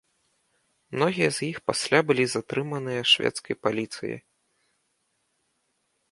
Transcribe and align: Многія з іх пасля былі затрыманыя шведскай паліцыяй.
Многія 0.93 1.29
з 1.39 1.43
іх 1.49 1.57
пасля 1.71 1.99
былі 2.07 2.25
затрыманыя 2.31 3.01
шведскай 3.11 3.55
паліцыяй. 3.67 4.17